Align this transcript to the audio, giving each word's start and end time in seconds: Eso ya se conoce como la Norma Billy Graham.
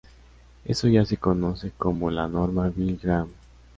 Eso 0.65 0.87
ya 0.87 1.05
se 1.05 1.17
conoce 1.17 1.73
como 1.77 2.09
la 2.09 2.27
Norma 2.27 2.69
Billy 2.75 2.97
Graham. 3.03 3.29